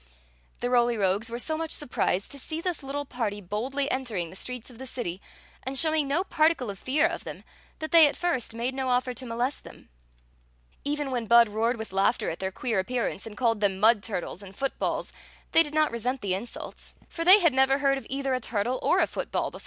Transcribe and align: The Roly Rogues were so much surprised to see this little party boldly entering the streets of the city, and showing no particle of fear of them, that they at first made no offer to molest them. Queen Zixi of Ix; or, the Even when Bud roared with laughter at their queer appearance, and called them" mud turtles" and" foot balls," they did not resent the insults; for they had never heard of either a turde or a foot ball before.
The 0.61 0.69
Roly 0.71 0.97
Rogues 0.97 1.29
were 1.29 1.37
so 1.37 1.55
much 1.55 1.69
surprised 1.69 2.31
to 2.31 2.39
see 2.39 2.59
this 2.59 2.81
little 2.81 3.05
party 3.05 3.39
boldly 3.39 3.87
entering 3.91 4.31
the 4.31 4.35
streets 4.35 4.71
of 4.71 4.79
the 4.79 4.87
city, 4.87 5.21
and 5.61 5.77
showing 5.77 6.07
no 6.07 6.23
particle 6.23 6.71
of 6.71 6.79
fear 6.79 7.05
of 7.05 7.23
them, 7.23 7.43
that 7.77 7.91
they 7.91 8.07
at 8.07 8.15
first 8.17 8.55
made 8.55 8.73
no 8.73 8.89
offer 8.89 9.13
to 9.13 9.25
molest 9.27 9.63
them. 9.63 9.73
Queen 9.73 9.83
Zixi 9.83 9.83
of 9.83 9.87
Ix; 9.91 9.91
or, 9.91 10.79
the 10.81 10.89
Even 11.05 11.11
when 11.11 11.25
Bud 11.27 11.49
roared 11.49 11.77
with 11.77 11.93
laughter 11.93 12.31
at 12.31 12.39
their 12.39 12.51
queer 12.51 12.79
appearance, 12.79 13.27
and 13.27 13.37
called 13.37 13.59
them" 13.59 13.79
mud 13.79 14.01
turtles" 14.01 14.41
and" 14.41 14.55
foot 14.55 14.75
balls," 14.79 15.13
they 15.51 15.61
did 15.61 15.75
not 15.75 15.91
resent 15.91 16.21
the 16.21 16.33
insults; 16.33 16.95
for 17.07 17.23
they 17.23 17.39
had 17.39 17.53
never 17.53 17.77
heard 17.77 17.99
of 17.99 18.07
either 18.09 18.33
a 18.33 18.41
turde 18.41 18.79
or 18.81 18.97
a 19.01 19.05
foot 19.05 19.31
ball 19.31 19.51
before. 19.51 19.59